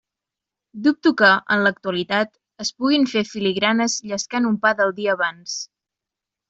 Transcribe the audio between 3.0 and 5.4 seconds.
fer filigranes llescant un pa del dia